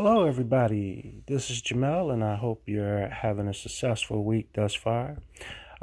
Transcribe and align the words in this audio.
Hello, 0.00 0.26
everybody. 0.26 1.24
This 1.26 1.50
is 1.50 1.60
Jamel, 1.60 2.12
and 2.12 2.22
I 2.22 2.36
hope 2.36 2.62
you're 2.66 3.08
having 3.08 3.48
a 3.48 3.52
successful 3.52 4.22
week 4.22 4.50
thus 4.54 4.72
far. 4.72 5.16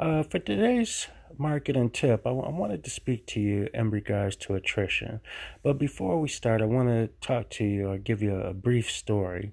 Uh, 0.00 0.22
for 0.22 0.38
today's 0.38 1.08
marketing 1.36 1.90
tip, 1.90 2.22
I, 2.26 2.30
w- 2.30 2.46
I 2.46 2.48
wanted 2.48 2.82
to 2.84 2.90
speak 2.90 3.26
to 3.26 3.40
you 3.40 3.68
in 3.74 3.90
regards 3.90 4.34
to 4.36 4.54
attrition. 4.54 5.20
But 5.62 5.74
before 5.74 6.18
we 6.18 6.28
start, 6.28 6.62
I 6.62 6.64
want 6.64 6.88
to 6.88 7.08
talk 7.20 7.50
to 7.50 7.64
you 7.66 7.90
or 7.90 7.98
give 7.98 8.22
you 8.22 8.36
a 8.36 8.54
brief 8.54 8.90
story. 8.90 9.52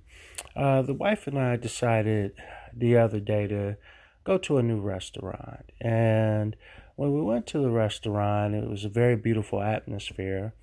Uh, 0.56 0.82
the 0.82 0.94
wife 0.94 1.28
and 1.28 1.38
I 1.38 1.58
decided 1.58 2.32
the 2.74 2.96
other 2.96 3.20
day 3.20 3.48
to 3.48 3.76
go 4.24 4.38
to 4.38 4.60
a 4.60 4.64
new 4.64 4.80
restaurant. 4.80 5.74
And 5.82 6.56
when 6.96 7.14
we 7.14 7.22
went 7.22 7.48
to 7.48 7.60
the 7.60 7.70
restaurant, 7.70 8.56
it 8.56 8.70
was 8.70 8.86
a 8.86 8.90
very 8.90 9.18
beautiful 9.18 9.62
atmosphere. 9.62 10.54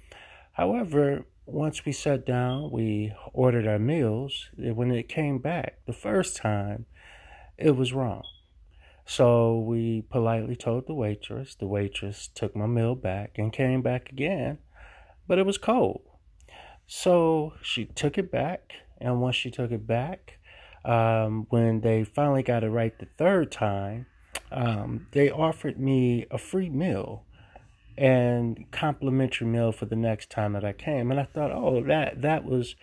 However, 0.53 1.27
once 1.46 1.84
we 1.84 1.93
sat 1.93 2.27
down, 2.27 2.70
we 2.70 3.12
ordered 3.32 3.66
our 3.66 3.79
meals. 3.79 4.48
When 4.57 4.90
it 4.90 5.08
came 5.08 5.39
back 5.39 5.79
the 5.86 5.93
first 5.93 6.36
time, 6.36 6.86
it 7.58 7.76
was 7.76 7.93
wrong. 7.93 8.22
So 9.04 9.58
we 9.58 10.03
politely 10.03 10.54
told 10.54 10.86
the 10.86 10.95
waitress. 10.95 11.54
The 11.54 11.67
waitress 11.67 12.29
took 12.29 12.54
my 12.54 12.67
meal 12.67 12.95
back 12.95 13.39
and 13.39 13.53
came 13.53 13.82
back 13.82 14.11
again, 14.11 14.58
but 15.26 15.39
it 15.39 15.46
was 15.46 15.58
cold. 15.58 16.03
So 16.86 17.54
she 17.62 17.86
took 17.86 18.18
it 18.18 18.31
back, 18.31 18.72
and 19.00 19.20
once 19.20 19.36
she 19.36 19.50
took 19.50 19.72
it 19.72 19.86
back, 19.86 20.39
um, 20.84 21.46
when 21.50 21.81
they 21.81 22.04
finally 22.04 22.43
got 22.43 22.64
it 22.64 22.70
right 22.70 22.96
the 22.98 23.09
third 23.18 23.50
time, 23.50 24.07
um, 24.53 25.07
they 25.12 25.31
offered 25.31 25.79
me 25.79 26.26
a 26.31 26.39
free 26.39 26.70
meal 26.70 27.25
and 27.96 28.71
complimentary 28.71 29.46
meal 29.46 29.72
for 29.72 29.86
the 29.86 29.96
next 29.96 30.31
time 30.31 30.53
that 30.54 30.64
I 30.64 30.72
came. 30.72 31.11
And 31.11 31.21
I 31.21 31.25
thought, 31.25 31.50
oh, 31.50 31.82
that 31.85 32.22
that 32.22 32.44
was 32.44 32.77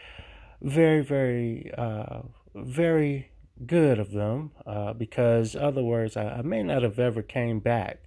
very, 0.62 1.04
very, 1.04 1.72
uh, 1.78 2.22
very 2.56 3.32
good 3.66 4.00
of 4.00 4.12
them 4.12 4.52
uh, 4.66 4.94
because 4.94 5.56
other 5.56 5.84
words, 5.84 6.16
I, 6.16 6.28
I 6.28 6.42
may 6.42 6.64
not 6.64 6.84
have 6.84 7.00
ever 7.00 7.22
came 7.22 7.60
back. 7.60 8.00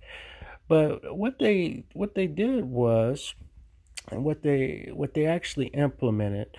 But 0.68 1.16
what 1.16 1.40
they 1.40 1.84
what 1.94 2.14
they 2.14 2.28
did 2.28 2.64
was, 2.64 3.34
and 4.08 4.24
what 4.24 4.42
they 4.42 4.90
what 4.92 5.14
they 5.14 5.26
actually 5.26 5.66
implemented 5.68 6.56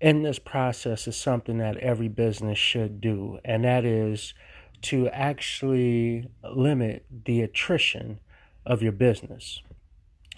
in 0.00 0.22
this 0.22 0.38
process 0.38 1.08
is 1.08 1.16
something 1.16 1.58
that 1.58 1.76
every 1.78 2.08
business 2.08 2.58
should 2.58 3.00
do, 3.00 3.40
and 3.44 3.64
that 3.64 3.84
is 3.84 4.34
to 4.82 5.08
actually 5.08 6.28
limit 6.44 7.06
the 7.24 7.40
attrition 7.40 8.20
of 8.66 8.82
your 8.82 8.92
business. 8.92 9.62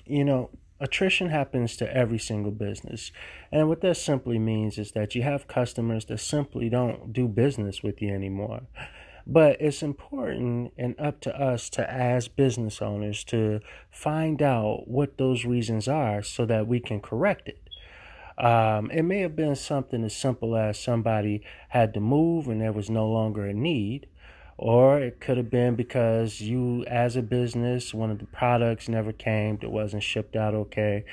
You 0.05 0.25
know, 0.25 0.51
attrition 0.81 1.31
happens 1.31 1.77
to 1.77 1.97
every 1.97 2.19
single 2.19 2.53
business. 2.53 3.13
And 3.51 3.69
what 3.69 3.81
that 3.81 3.97
simply 3.97 4.39
means 4.39 4.79
is 4.79 4.93
that 4.93 5.15
you 5.15 5.23
have 5.23 5.49
customers 5.49 6.05
that 6.07 6.19
simply 6.19 6.69
don't 6.69 7.13
do 7.13 7.29
business 7.29 7.83
with 7.83 8.03
you 8.03 8.13
anymore. 8.13 8.63
But 9.27 9.61
it's 9.61 9.83
important 9.83 10.73
and 10.79 10.95
up 11.01 11.21
to 11.23 11.37
us 11.41 11.69
to, 11.71 11.91
as 11.91 12.29
business 12.29 12.81
owners, 12.81 13.25
to 13.25 13.61
find 13.91 14.41
out 14.41 14.87
what 14.87 15.19
those 15.19 15.45
reasons 15.45 15.89
are 15.89 16.23
so 16.23 16.47
that 16.47 16.69
we 16.69 16.79
can 16.79 17.01
correct 17.01 17.49
it. 17.49 17.61
Um, 18.39 18.91
it 18.91 19.03
may 19.03 19.21
have 19.21 19.35
been 19.35 19.57
something 19.57 20.05
as 20.05 20.15
simple 20.15 20.57
as 20.57 20.79
somebody 20.79 21.43
had 21.71 21.95
to 21.95 22.01
move 22.01 22.49
and 22.49 22.61
there 22.61 22.73
was 22.73 22.91
no 22.91 23.09
longer 23.09 23.47
a 23.47 23.55
need 23.55 24.07
or 24.59 24.99
it 25.01 25.21
could 25.21 25.37
have 25.37 25.51
been 25.51 25.75
because 25.75 26.41
you, 26.41 26.85
as 26.87 27.17
a 27.17 27.23
business, 27.23 27.93
one 27.93 28.11
of 28.11 28.19
the 28.19 28.27
products 28.27 28.89
never 28.89 29.13
came, 29.13 29.59
it 29.63 29.71
wasn't 29.71 30.03
shipped 30.03 30.37
out 30.37 30.55
okay. 30.55 31.05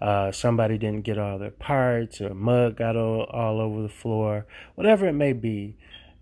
Uh, 0.00 0.32
somebody 0.32 0.78
didn't 0.78 1.02
get 1.02 1.18
all 1.18 1.38
their 1.38 1.50
parts, 1.50 2.20
or 2.20 2.34
mud 2.34 2.76
got 2.76 2.96
all, 2.96 3.22
all 3.24 3.60
over 3.60 3.82
the 3.82 3.88
floor, 3.88 4.46
whatever 4.74 5.06
it 5.06 5.12
may 5.12 5.32
be. 5.32 5.76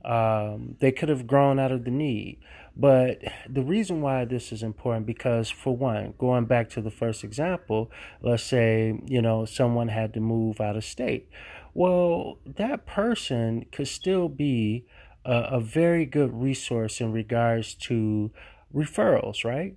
Um, 0.05 0.77
they 0.81 0.93
could 0.93 1.09
have 1.11 1.27
grown 1.27 1.59
out 1.59 1.73
of 1.73 1.85
the 1.85 1.91
need. 1.91 2.39
But 2.77 3.23
the 3.49 3.63
reason 3.63 4.01
why 4.01 4.25
this 4.25 4.53
is 4.53 4.63
important 4.63 5.07
because, 5.07 5.51
for 5.51 5.77
one, 5.77 6.15
going 6.19 6.45
back 6.47 6.71
to 6.71 6.81
the 6.81 6.91
first 6.91 7.25
example, 7.25 7.91
let's 8.23 8.43
say 8.43 8.99
you 9.07 9.21
know 9.21 9.45
someone 9.45 9.89
had 9.89 10.15
to 10.15 10.21
move 10.21 10.61
out 10.61 10.77
of 10.77 10.85
state. 10.85 11.29
Well, 11.75 12.39
that 12.47 12.87
person 12.87 13.67
could 13.71 13.89
still 13.89 14.29
be 14.29 14.87
a, 15.25 15.33
a 15.53 15.61
very 15.61 16.07
good 16.07 16.33
resource 16.33 17.01
in 17.01 17.13
regards 17.13 17.75
to 17.75 18.31
referrals, 18.75 19.45
right? 19.45 19.77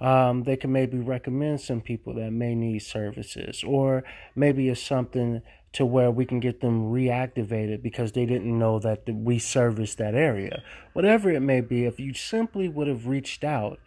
Um, 0.00 0.44
they 0.44 0.56
can 0.56 0.72
maybe 0.72 0.98
recommend 0.98 1.60
some 1.60 1.80
people 1.80 2.14
that 2.14 2.32
may 2.32 2.54
need 2.54 2.80
services, 2.80 3.62
or 3.62 4.04
maybe 4.34 4.68
it's 4.68 4.82
something 4.82 5.42
to 5.72 5.86
where 5.86 6.10
we 6.10 6.24
can 6.24 6.40
get 6.40 6.60
them 6.60 6.92
reactivated 6.92 7.82
because 7.82 8.12
they 8.12 8.26
didn't 8.26 8.58
know 8.58 8.78
that 8.78 9.02
we 9.08 9.38
service 9.38 9.94
that 9.94 10.14
area. 10.14 10.62
Whatever 10.92 11.30
it 11.30 11.40
may 11.40 11.60
be, 11.60 11.84
if 11.84 11.98
you 11.98 12.14
simply 12.14 12.68
would 12.68 12.88
have 12.88 13.06
reached 13.06 13.42
out 13.44 13.80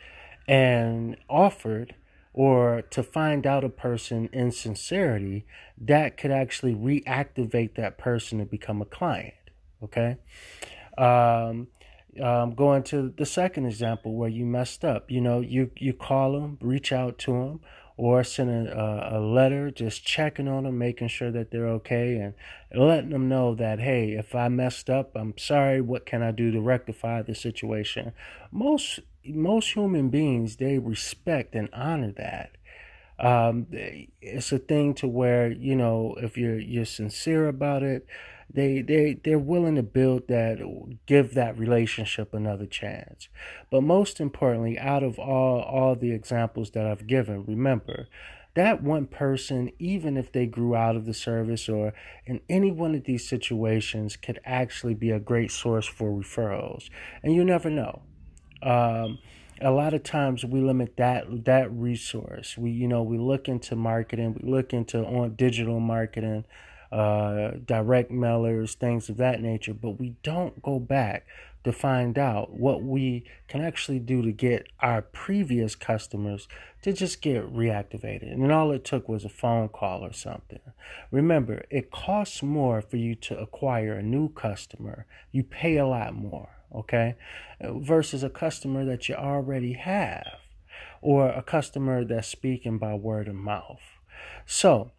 and 0.47 1.17
offered 1.29 1.95
or 2.33 2.81
to 2.81 3.01
find 3.01 3.47
out 3.47 3.63
a 3.63 3.69
person 3.69 4.29
in 4.33 4.51
sincerity, 4.51 5.45
that 5.77 6.17
could 6.17 6.31
actually 6.31 6.75
reactivate 6.75 7.75
that 7.75 7.97
person 7.97 8.39
to 8.39 8.45
become 8.45 8.81
a 8.81 8.85
client. 8.85 9.33
Okay. 9.83 10.17
Um, 10.97 11.67
um, 12.21 12.55
going 12.55 12.83
to 12.83 13.13
the 13.17 13.25
second 13.25 13.65
example 13.65 14.15
where 14.15 14.29
you 14.29 14.45
messed 14.45 14.85
up, 14.85 15.11
you 15.11 15.19
know, 15.19 15.41
you, 15.41 15.71
you 15.75 15.91
call 15.91 16.31
them, 16.31 16.57
reach 16.61 16.93
out 16.93 17.17
to 17.19 17.33
them, 17.33 17.59
or 17.97 18.23
send 18.23 18.67
a, 18.67 19.17
a 19.17 19.19
letter 19.19 19.71
just 19.71 20.05
checking 20.05 20.47
on 20.47 20.63
them, 20.63 20.77
making 20.77 21.07
sure 21.07 21.31
that 21.31 21.51
they're 21.51 21.67
okay, 21.67 22.15
and 22.17 22.33
letting 22.73 23.09
them 23.09 23.29
know 23.29 23.55
that, 23.55 23.79
hey, 23.79 24.11
if 24.11 24.35
I 24.35 24.49
messed 24.49 24.89
up, 24.89 25.11
I'm 25.15 25.37
sorry. 25.37 25.81
What 25.81 26.05
can 26.05 26.21
I 26.21 26.31
do 26.31 26.51
to 26.51 26.61
rectify 26.61 27.21
the 27.21 27.35
situation? 27.35 28.11
Most 28.51 28.99
most 29.27 29.73
human 29.73 30.09
beings 30.09 30.57
they 30.57 30.77
respect 30.77 31.55
and 31.55 31.69
honor 31.73 32.11
that. 32.11 32.51
Um, 33.17 33.67
it's 33.71 34.51
a 34.51 34.59
thing 34.59 34.93
to 34.95 35.07
where 35.07 35.49
you 35.49 35.75
know 35.75 36.15
if 36.21 36.37
you're 36.37 36.59
you're 36.59 36.85
sincere 36.85 37.47
about 37.47 37.81
it, 37.81 38.05
they 38.53 38.81
they 38.81 39.19
they're 39.23 39.39
willing 39.39 39.75
to 39.75 39.83
build 39.83 40.27
that 40.27 40.59
give 41.05 41.33
that 41.33 41.57
relationship 41.57 42.33
another 42.33 42.65
chance. 42.65 43.27
But 43.69 43.81
most 43.81 44.19
importantly 44.19 44.77
out 44.79 45.03
of 45.03 45.19
all 45.19 45.61
all 45.61 45.95
the 45.95 46.11
examples 46.11 46.71
that 46.71 46.85
i've 46.85 47.07
given 47.07 47.45
remember 47.45 48.07
that 48.55 48.81
one 48.81 49.05
person 49.05 49.69
even 49.79 50.17
if 50.17 50.31
they 50.31 50.45
grew 50.45 50.75
out 50.75 50.95
of 50.95 51.05
the 51.05 51.13
service 51.13 51.69
or 51.69 51.93
in 52.25 52.39
any 52.49 52.71
one 52.71 52.95
of 52.95 53.03
these 53.03 53.27
situations 53.27 54.15
could 54.15 54.39
actually 54.45 54.93
be 54.93 55.11
a 55.11 55.19
great 55.19 55.51
source 55.51 55.85
for 55.85 56.09
referrals. 56.09 56.89
And 57.21 57.35
you 57.35 57.43
never 57.43 57.69
know. 57.69 58.01
Um, 58.63 59.19
a 59.61 59.71
lot 59.71 59.93
of 59.93 60.03
times 60.03 60.43
we 60.43 60.61
limit 60.61 60.97
that 60.97 61.45
that 61.45 61.71
resource. 61.71 62.57
We 62.57 62.71
you 62.71 62.87
know 62.87 63.03
we 63.03 63.17
look 63.17 63.47
into 63.47 63.75
marketing 63.75 64.37
we 64.41 64.49
look 64.49 64.73
into 64.73 64.99
on 64.99 65.35
digital 65.35 65.79
marketing 65.79 66.45
uh, 66.91 67.51
direct 67.65 68.11
mailers, 68.11 68.73
things 68.73 69.09
of 69.09 69.17
that 69.17 69.41
nature, 69.41 69.73
but 69.73 69.99
we 69.99 70.15
don't 70.23 70.61
go 70.61 70.79
back 70.79 71.25
to 71.65 71.73
find 71.73 72.17
out 72.19 72.53
what 72.53 72.83
we 72.83 73.25
can 73.47 73.59
actually 73.59 73.97
do 73.97 74.21
to 74.21 74.31
get 74.31 74.67
our 74.81 75.01
previous 75.01 75.75
customers 75.75 76.47
to 76.83 76.93
just 76.93 77.23
get 77.23 77.51
reactivated. 77.51 78.31
And 78.31 78.51
all 78.51 78.71
it 78.71 78.85
took 78.85 79.09
was 79.09 79.25
a 79.25 79.29
phone 79.29 79.69
call 79.69 80.05
or 80.05 80.13
something. 80.13 80.59
Remember, 81.09 81.65
it 81.71 81.89
costs 81.89 82.43
more 82.43 82.81
for 82.81 82.97
you 82.97 83.15
to 83.15 83.39
acquire 83.39 83.93
a 83.93 84.03
new 84.03 84.29
customer. 84.29 85.07
You 85.31 85.41
pay 85.43 85.77
a 85.77 85.87
lot 85.87 86.13
more, 86.13 86.49
okay? 86.73 87.15
Versus 87.59 88.23
a 88.23 88.29
customer 88.29 88.85
that 88.85 89.09
you 89.09 89.15
already 89.15 89.73
have 89.73 90.27
or 91.01 91.29
a 91.29 91.41
customer 91.41 92.03
that's 92.05 92.27
speaking 92.27 92.77
by 92.77 92.93
word 92.93 93.27
of 93.27 93.35
mouth. 93.35 93.81
So, 94.45 94.91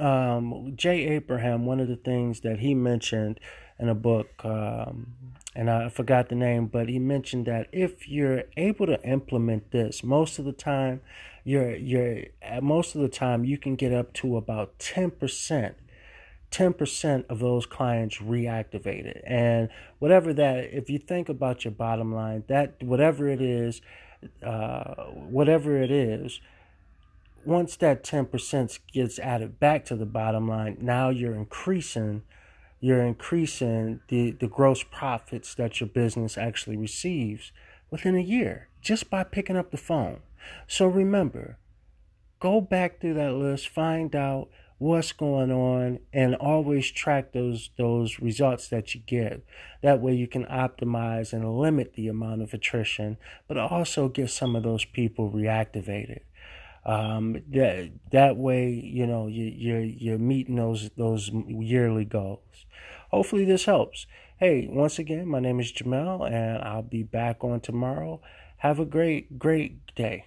um, 0.00 0.72
Jay 0.76 1.06
Abraham, 1.08 1.66
one 1.66 1.80
of 1.80 1.88
the 1.88 1.96
things 1.96 2.40
that 2.40 2.60
he 2.60 2.74
mentioned 2.74 3.40
in 3.78 3.88
a 3.88 3.94
book, 3.94 4.44
um, 4.44 5.14
and 5.54 5.70
I 5.70 5.88
forgot 5.88 6.28
the 6.28 6.34
name, 6.34 6.66
but 6.66 6.88
he 6.88 6.98
mentioned 6.98 7.46
that 7.46 7.68
if 7.72 8.08
you're 8.08 8.44
able 8.56 8.86
to 8.86 9.02
implement 9.02 9.70
this, 9.70 10.02
most 10.02 10.38
of 10.38 10.44
the 10.44 10.52
time, 10.52 11.00
you're 11.44 11.76
you're 11.76 12.24
most 12.62 12.94
of 12.94 13.02
the 13.02 13.08
time 13.08 13.44
you 13.44 13.58
can 13.58 13.76
get 13.76 13.92
up 13.92 14.12
to 14.14 14.36
about 14.36 14.78
ten 14.78 15.10
percent. 15.10 15.76
10% 16.50 17.24
of 17.28 17.40
those 17.40 17.66
clients 17.66 18.18
reactivated 18.18 19.20
and 19.26 19.68
whatever 19.98 20.32
that 20.32 20.72
if 20.72 20.88
you 20.88 21.00
think 21.00 21.28
about 21.28 21.64
your 21.64 21.72
bottom 21.72 22.14
line 22.14 22.44
that 22.46 22.80
whatever 22.80 23.26
it 23.26 23.42
is 23.42 23.80
uh, 24.40 24.94
whatever 25.08 25.82
it 25.82 25.90
is 25.90 26.40
once 27.46 27.76
that 27.76 28.04
10% 28.04 28.78
gets 28.92 29.18
added 29.18 29.58
back 29.58 29.84
to 29.86 29.96
the 29.96 30.06
bottom 30.06 30.48
line, 30.48 30.78
now 30.80 31.08
you're 31.10 31.34
increasing 31.34 32.22
you're 32.80 33.02
increasing 33.02 34.00
the, 34.08 34.32
the 34.32 34.46
gross 34.46 34.82
profits 34.82 35.54
that 35.54 35.80
your 35.80 35.88
business 35.88 36.36
actually 36.36 36.76
receives 36.76 37.50
within 37.90 38.14
a 38.14 38.20
year 38.20 38.68
just 38.82 39.08
by 39.08 39.24
picking 39.24 39.56
up 39.56 39.70
the 39.70 39.78
phone. 39.78 40.20
So 40.66 40.86
remember, 40.86 41.56
go 42.40 42.60
back 42.60 43.00
through 43.00 43.14
that 43.14 43.32
list, 43.32 43.68
find 43.68 44.14
out 44.14 44.50
what's 44.76 45.12
going 45.12 45.50
on 45.50 45.98
and 46.12 46.34
always 46.34 46.90
track 46.90 47.32
those 47.32 47.70
those 47.78 48.20
results 48.20 48.68
that 48.68 48.94
you 48.94 49.00
get. 49.00 49.42
That 49.82 50.00
way 50.00 50.14
you 50.14 50.26
can 50.26 50.44
optimize 50.44 51.32
and 51.32 51.58
limit 51.58 51.94
the 51.94 52.08
amount 52.08 52.42
of 52.42 52.52
attrition, 52.52 53.16
but 53.48 53.56
also 53.56 54.08
get 54.08 54.28
some 54.28 54.54
of 54.54 54.62
those 54.62 54.84
people 54.84 55.30
reactivated. 55.30 56.20
Um, 56.86 57.42
that 57.50 57.92
that 58.12 58.36
way, 58.36 58.70
you 58.70 59.06
know, 59.06 59.26
you, 59.26 59.44
you're 59.44 59.80
you're 59.82 60.18
meeting 60.18 60.56
those 60.56 60.90
those 60.96 61.30
yearly 61.32 62.04
goals. 62.04 62.66
Hopefully, 63.10 63.44
this 63.44 63.64
helps. 63.64 64.06
Hey, 64.38 64.68
once 64.70 64.98
again, 64.98 65.26
my 65.28 65.40
name 65.40 65.60
is 65.60 65.72
Jamel, 65.72 66.30
and 66.30 66.62
I'll 66.62 66.82
be 66.82 67.02
back 67.02 67.42
on 67.42 67.60
tomorrow. 67.60 68.20
Have 68.58 68.78
a 68.80 68.84
great 68.84 69.38
great 69.38 69.94
day. 69.94 70.26